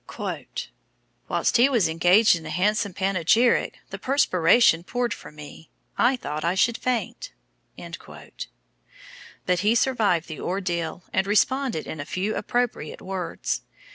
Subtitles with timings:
[1.29, 5.69] "Whilst he was engaged in a handsome panegyric, the perspiration poured from me.
[5.95, 7.33] I thought I should faint."
[7.77, 13.61] But he survived the ordeal and responded in a few appropriate words.